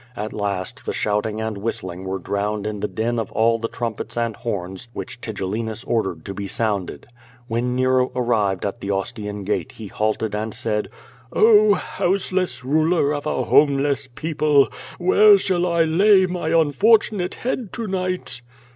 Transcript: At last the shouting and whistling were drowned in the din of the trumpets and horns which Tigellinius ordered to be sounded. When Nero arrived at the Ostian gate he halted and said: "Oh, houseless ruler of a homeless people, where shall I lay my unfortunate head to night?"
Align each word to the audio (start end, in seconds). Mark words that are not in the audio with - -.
At 0.15 0.33
last 0.33 0.87
the 0.87 0.93
shouting 0.93 1.41
and 1.41 1.59
whistling 1.59 2.05
were 2.05 2.17
drowned 2.17 2.65
in 2.65 2.79
the 2.79 2.87
din 2.87 3.19
of 3.19 3.31
the 3.61 3.69
trumpets 3.71 4.17
and 4.17 4.35
horns 4.35 4.87
which 4.93 5.21
Tigellinius 5.21 5.83
ordered 5.83 6.25
to 6.25 6.33
be 6.33 6.47
sounded. 6.47 7.05
When 7.47 7.75
Nero 7.75 8.11
arrived 8.15 8.65
at 8.65 8.81
the 8.81 8.89
Ostian 8.89 9.43
gate 9.45 9.73
he 9.73 9.85
halted 9.89 10.33
and 10.33 10.55
said: 10.55 10.89
"Oh, 11.31 11.75
houseless 11.75 12.65
ruler 12.65 13.13
of 13.13 13.27
a 13.27 13.43
homeless 13.43 14.07
people, 14.15 14.69
where 14.97 15.37
shall 15.37 15.67
I 15.67 15.83
lay 15.83 16.25
my 16.25 16.49
unfortunate 16.49 17.35
head 17.35 17.71
to 17.73 17.85
night?" 17.85 18.41